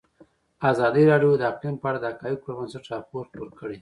[0.71, 3.69] ازادي راډیو د اقلیم په اړه د حقایقو پر بنسټ راپور خپور کړی.